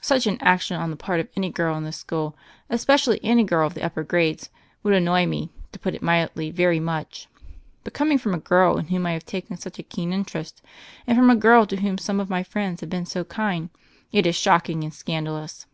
[0.00, 2.34] Such an action on the part of any girl in this school—
[2.70, 4.48] especially any girl of the upper grades—
[4.82, 7.28] ^would annoy me, to put it mildly, very much;
[7.82, 10.62] but com ing from a girl in whom I have taken such a keen interest,
[11.06, 13.68] and from a girl to whom some of my friends have been so kind,
[14.10, 15.66] it is shock ing and scandalous."